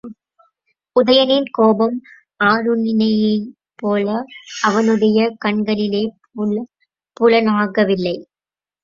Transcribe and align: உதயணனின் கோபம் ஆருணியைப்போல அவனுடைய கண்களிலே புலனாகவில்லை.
உதயணனின் 0.95 1.49
கோபம் 1.51 1.97
ஆருணியைப்போல 2.43 4.07
அவனுடைய 4.61 5.19
கண்களிலே 5.37 6.03
புலனாகவில்லை. 7.17 8.15